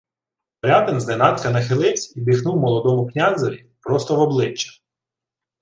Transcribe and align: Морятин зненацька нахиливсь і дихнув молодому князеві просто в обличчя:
Морятин 0.63 0.99
зненацька 1.01 1.49
нахиливсь 1.49 2.13
і 2.17 2.21
дихнув 2.21 2.57
молодому 2.59 3.07
князеві 3.07 3.65
просто 3.81 4.15
в 4.15 4.19
обличчя: 4.19 4.71